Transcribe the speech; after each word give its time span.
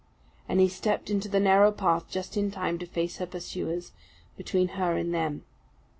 And 0.49 0.59
he 0.59 0.67
stepped 0.67 1.11
into 1.11 1.27
the 1.29 1.39
narrow 1.39 1.71
path 1.71 2.09
just 2.09 2.35
in 2.35 2.49
time 2.49 2.79
to 2.79 2.87
face 2.87 3.17
her 3.17 3.27
pursuers 3.27 3.91
between 4.35 4.69
her 4.69 4.95
and 4.97 5.13
them. 5.13 5.43